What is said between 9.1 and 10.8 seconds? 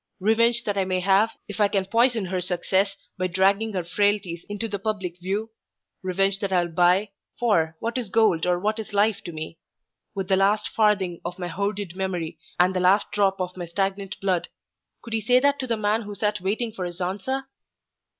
to me?) with the last